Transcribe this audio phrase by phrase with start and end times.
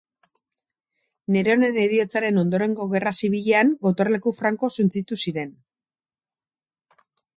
[1.35, 5.53] Neronen heriotzaren ondorengo gerra zibilean gotorleku franko suntsitu ziren.